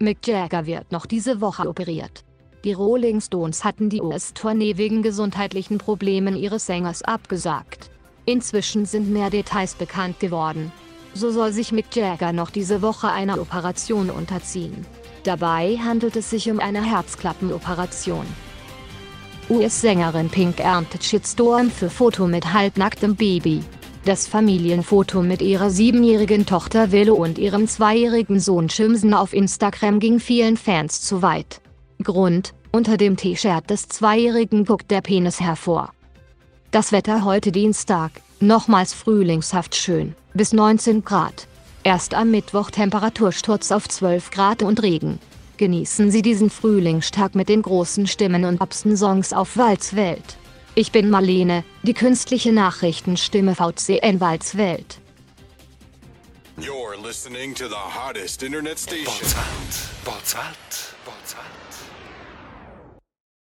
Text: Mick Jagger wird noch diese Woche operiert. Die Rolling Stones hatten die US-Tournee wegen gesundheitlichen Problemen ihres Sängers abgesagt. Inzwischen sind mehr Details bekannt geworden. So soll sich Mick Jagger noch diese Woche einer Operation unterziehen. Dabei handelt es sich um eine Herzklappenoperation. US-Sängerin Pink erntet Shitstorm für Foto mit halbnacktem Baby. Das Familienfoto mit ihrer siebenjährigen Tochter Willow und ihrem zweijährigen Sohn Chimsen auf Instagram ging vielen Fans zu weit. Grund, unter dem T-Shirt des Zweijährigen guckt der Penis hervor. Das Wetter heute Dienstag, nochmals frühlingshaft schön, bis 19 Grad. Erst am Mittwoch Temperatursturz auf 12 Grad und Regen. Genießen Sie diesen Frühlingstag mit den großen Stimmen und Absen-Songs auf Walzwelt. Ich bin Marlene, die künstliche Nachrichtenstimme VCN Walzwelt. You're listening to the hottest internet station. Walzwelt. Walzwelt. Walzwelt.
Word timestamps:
Mick 0.00 0.28
Jagger 0.28 0.64
wird 0.66 0.92
noch 0.92 1.06
diese 1.06 1.40
Woche 1.40 1.68
operiert. 1.68 2.24
Die 2.62 2.72
Rolling 2.72 3.20
Stones 3.20 3.64
hatten 3.64 3.90
die 3.90 4.00
US-Tournee 4.00 4.76
wegen 4.76 5.02
gesundheitlichen 5.02 5.78
Problemen 5.78 6.36
ihres 6.36 6.66
Sängers 6.66 7.02
abgesagt. 7.02 7.90
Inzwischen 8.24 8.86
sind 8.86 9.10
mehr 9.10 9.30
Details 9.30 9.74
bekannt 9.74 10.20
geworden. 10.20 10.70
So 11.14 11.32
soll 11.32 11.52
sich 11.52 11.72
Mick 11.72 11.96
Jagger 11.96 12.32
noch 12.32 12.50
diese 12.50 12.80
Woche 12.80 13.08
einer 13.08 13.40
Operation 13.40 14.10
unterziehen. 14.10 14.86
Dabei 15.24 15.76
handelt 15.78 16.14
es 16.14 16.30
sich 16.30 16.48
um 16.48 16.60
eine 16.60 16.84
Herzklappenoperation. 16.84 18.26
US-Sängerin 19.50 20.28
Pink 20.28 20.60
erntet 20.60 21.02
Shitstorm 21.02 21.72
für 21.72 21.90
Foto 21.90 22.28
mit 22.28 22.52
halbnacktem 22.52 23.16
Baby. 23.16 23.64
Das 24.08 24.26
Familienfoto 24.26 25.20
mit 25.20 25.42
ihrer 25.42 25.68
siebenjährigen 25.68 26.46
Tochter 26.46 26.92
Willow 26.92 27.14
und 27.14 27.36
ihrem 27.36 27.68
zweijährigen 27.68 28.40
Sohn 28.40 28.68
Chimsen 28.68 29.12
auf 29.12 29.34
Instagram 29.34 30.00
ging 30.00 30.18
vielen 30.18 30.56
Fans 30.56 31.02
zu 31.02 31.20
weit. 31.20 31.60
Grund, 32.02 32.54
unter 32.72 32.96
dem 32.96 33.18
T-Shirt 33.18 33.68
des 33.68 33.86
Zweijährigen 33.86 34.64
guckt 34.64 34.90
der 34.90 35.02
Penis 35.02 35.42
hervor. 35.42 35.92
Das 36.70 36.90
Wetter 36.90 37.26
heute 37.26 37.52
Dienstag, 37.52 38.12
nochmals 38.40 38.94
frühlingshaft 38.94 39.76
schön, 39.76 40.14
bis 40.32 40.54
19 40.54 41.04
Grad. 41.04 41.46
Erst 41.84 42.14
am 42.14 42.30
Mittwoch 42.30 42.70
Temperatursturz 42.70 43.70
auf 43.70 43.90
12 43.90 44.30
Grad 44.30 44.62
und 44.62 44.82
Regen. 44.82 45.18
Genießen 45.58 46.10
Sie 46.10 46.22
diesen 46.22 46.48
Frühlingstag 46.48 47.34
mit 47.34 47.50
den 47.50 47.60
großen 47.60 48.06
Stimmen 48.06 48.46
und 48.46 48.58
Absen-Songs 48.58 49.34
auf 49.34 49.58
Walzwelt. 49.58 50.38
Ich 50.78 50.92
bin 50.92 51.10
Marlene, 51.10 51.64
die 51.82 51.92
künstliche 51.92 52.52
Nachrichtenstimme 52.52 53.56
VCN 53.56 54.20
Walzwelt. 54.20 55.00
You're 56.56 56.96
listening 56.96 57.52
to 57.56 57.66
the 57.68 57.74
hottest 57.74 58.44
internet 58.44 58.78
station. 58.78 59.08
Walzwelt. 59.08 60.04
Walzwelt. 60.04 60.94
Walzwelt. 61.04 61.37